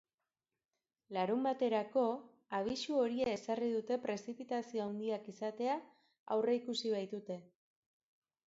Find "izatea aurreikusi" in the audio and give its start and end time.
5.35-6.95